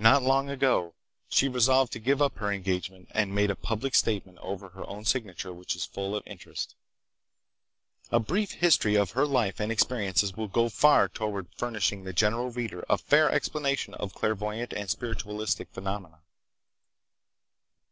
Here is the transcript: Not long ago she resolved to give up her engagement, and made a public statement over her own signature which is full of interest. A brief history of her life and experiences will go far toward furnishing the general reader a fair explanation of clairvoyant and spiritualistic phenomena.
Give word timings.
Not 0.00 0.24
long 0.24 0.50
ago 0.50 0.94
she 1.28 1.46
resolved 1.46 1.92
to 1.92 2.00
give 2.00 2.20
up 2.20 2.38
her 2.38 2.50
engagement, 2.50 3.06
and 3.12 3.32
made 3.32 3.52
a 3.52 3.54
public 3.54 3.94
statement 3.94 4.38
over 4.38 4.70
her 4.70 4.84
own 4.88 5.04
signature 5.04 5.52
which 5.52 5.76
is 5.76 5.84
full 5.86 6.16
of 6.16 6.24
interest. 6.26 6.74
A 8.10 8.18
brief 8.18 8.50
history 8.50 8.96
of 8.96 9.12
her 9.12 9.24
life 9.24 9.60
and 9.60 9.70
experiences 9.70 10.36
will 10.36 10.48
go 10.48 10.70
far 10.70 11.08
toward 11.08 11.46
furnishing 11.56 12.02
the 12.02 12.12
general 12.12 12.50
reader 12.50 12.84
a 12.90 12.98
fair 12.98 13.30
explanation 13.30 13.94
of 13.94 14.12
clairvoyant 14.12 14.72
and 14.72 14.90
spiritualistic 14.90 15.68
phenomena. 15.70 16.18